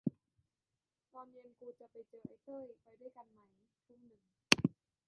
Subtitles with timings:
[1.13, 3.39] ตอนเย็นกูจะไปเจอไอ้เต้ย ไปด้วยกันไหม
[3.85, 4.21] ทุ่มนึง